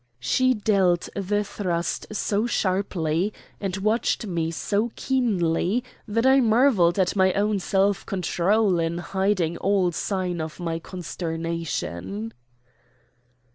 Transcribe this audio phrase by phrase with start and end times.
[0.19, 7.15] She dealt the thrust so sharply and watched me so keenly that I marvelled at
[7.15, 12.33] my own self control in hiding all sign of my consternation.